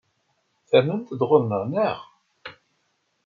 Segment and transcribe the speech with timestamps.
[0.69, 1.97] Ternamt-d ɣur-neɣ, naɣ?